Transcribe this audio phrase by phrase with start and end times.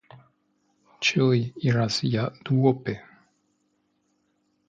[1.09, 1.41] Ĉiuj
[1.73, 2.95] iras ja duope.